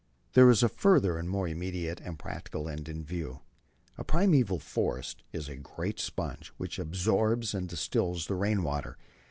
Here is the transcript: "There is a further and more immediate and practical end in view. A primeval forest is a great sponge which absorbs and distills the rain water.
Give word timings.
"There 0.33 0.49
is 0.49 0.63
a 0.63 0.67
further 0.67 1.15
and 1.19 1.29
more 1.29 1.47
immediate 1.47 2.01
and 2.01 2.17
practical 2.17 2.67
end 2.67 2.89
in 2.89 3.03
view. 3.05 3.41
A 3.99 4.03
primeval 4.03 4.57
forest 4.57 5.21
is 5.31 5.47
a 5.47 5.55
great 5.55 5.99
sponge 5.99 6.47
which 6.57 6.79
absorbs 6.79 7.53
and 7.53 7.69
distills 7.69 8.25
the 8.25 8.33
rain 8.33 8.63
water. 8.63 8.97